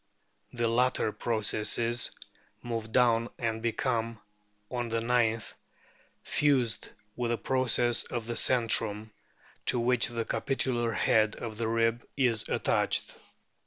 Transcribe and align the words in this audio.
The 0.51 0.67
latter 0.67 1.11
processes 1.11 2.09
move 2.63 2.91
down 2.91 3.29
and 3.37 3.61
become 3.61 4.19
(on 4.71 4.89
the 4.89 4.99
ninth) 4.99 5.53
fused 6.23 6.89
with 7.15 7.29
the 7.29 7.37
process 7.37 8.03
of 8.05 8.25
the 8.25 8.35
centrum, 8.35 9.11
to 9.67 9.79
which 9.79 10.07
the 10.07 10.25
capitular 10.25 10.91
head 10.95 11.35
of 11.35 11.57
the 11.59 11.67
rib 11.67 12.03
is 12.17 12.49
attached. 12.49 13.19